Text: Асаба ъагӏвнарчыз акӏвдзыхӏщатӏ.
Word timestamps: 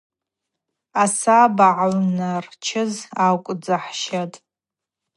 Асаба 1.03 1.67
ъагӏвнарчыз 1.81 2.93
акӏвдзыхӏщатӏ. 3.25 4.33